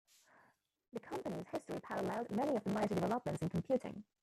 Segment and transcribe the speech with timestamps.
[0.93, 4.03] The company's history paralleled many of the major developments in computing.